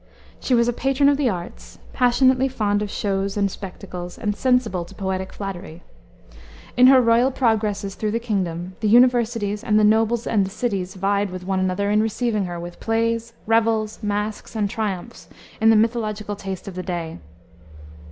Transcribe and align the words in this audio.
She 0.39 0.55
was 0.55 0.67
a 0.67 0.73
patron 0.73 1.09
of 1.09 1.17
the 1.17 1.29
arts, 1.29 1.77
passionately 1.93 2.47
fond 2.47 2.81
of 2.81 2.89
shows 2.89 3.37
and 3.37 3.51
spectacles, 3.51 4.17
and 4.17 4.35
sensible 4.35 4.83
to 4.83 4.95
poetic 4.95 5.31
flattery. 5.31 5.83
In 6.75 6.87
her 6.87 6.99
royal 6.99 7.29
progresses 7.29 7.93
through 7.93 8.09
the 8.09 8.19
kingdom, 8.19 8.75
the 8.79 8.89
universities 8.89 9.63
and 9.63 9.79
the 9.79 9.83
nobles 9.83 10.25
and 10.25 10.43
the 10.43 10.49
cities 10.49 10.95
vied 10.95 11.29
with 11.29 11.45
one 11.45 11.59
another 11.59 11.91
in 11.91 12.01
receiving 12.01 12.45
her 12.45 12.59
with 12.59 12.79
plays, 12.79 13.33
revels, 13.45 13.99
masques, 14.01 14.55
and 14.55 14.71
triumphs, 14.71 15.27
in 15.61 15.69
the 15.69 15.75
mythological 15.75 16.35
taste 16.35 16.67
of 16.67 16.73
the 16.73 16.81
day. 16.81 17.19